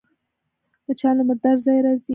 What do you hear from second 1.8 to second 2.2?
راځي